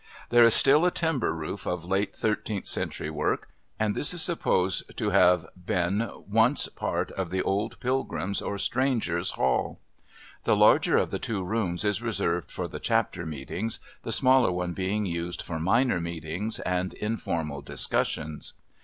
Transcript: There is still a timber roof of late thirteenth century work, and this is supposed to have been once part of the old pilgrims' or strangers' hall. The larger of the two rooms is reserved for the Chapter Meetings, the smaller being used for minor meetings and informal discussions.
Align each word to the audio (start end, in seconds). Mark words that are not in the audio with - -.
There 0.31 0.43
is 0.43 0.55
still 0.55 0.83
a 0.83 0.89
timber 0.89 1.31
roof 1.31 1.67
of 1.67 1.85
late 1.85 2.15
thirteenth 2.15 2.65
century 2.65 3.11
work, 3.11 3.49
and 3.79 3.93
this 3.93 4.15
is 4.15 4.23
supposed 4.23 4.97
to 4.97 5.11
have 5.11 5.45
been 5.55 6.09
once 6.27 6.67
part 6.69 7.11
of 7.11 7.29
the 7.29 7.43
old 7.43 7.79
pilgrims' 7.79 8.41
or 8.41 8.57
strangers' 8.57 9.29
hall. 9.37 9.79
The 10.43 10.55
larger 10.55 10.97
of 10.97 11.11
the 11.11 11.19
two 11.19 11.43
rooms 11.43 11.85
is 11.85 12.01
reserved 12.01 12.49
for 12.51 12.67
the 12.67 12.79
Chapter 12.79 13.27
Meetings, 13.27 13.77
the 14.01 14.11
smaller 14.11 14.67
being 14.69 15.05
used 15.05 15.43
for 15.43 15.59
minor 15.59 15.99
meetings 16.01 16.57
and 16.61 16.95
informal 16.95 17.61
discussions. 17.61 18.53